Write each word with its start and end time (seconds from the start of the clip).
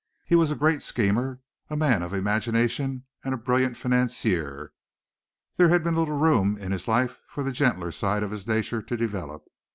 He 0.25 0.33
was 0.33 0.49
a 0.49 0.55
great 0.55 0.81
schemer, 0.81 1.41
a 1.69 1.77
man 1.77 2.01
of 2.01 2.11
imagination, 2.11 3.03
and 3.23 3.35
a 3.35 3.37
brilliant 3.37 3.77
financier. 3.77 4.73
There 5.57 5.69
had 5.69 5.83
been 5.83 5.95
little 5.95 6.17
room 6.17 6.57
in 6.57 6.71
his 6.71 6.87
life 6.87 7.19
for 7.27 7.43
the 7.43 7.51
gentler 7.51 7.91
side 7.91 8.23
of 8.23 8.31
his 8.31 8.47
nature 8.47 8.81
to 8.81 8.97
develop. 8.97 9.45